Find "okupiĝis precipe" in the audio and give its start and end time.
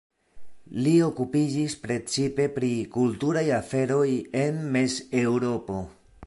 1.07-2.47